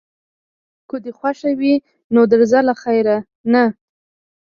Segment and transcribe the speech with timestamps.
[0.89, 1.73] که دې خوښه وي
[2.13, 3.17] نو درځه له خیره،
[3.51, 3.63] نه.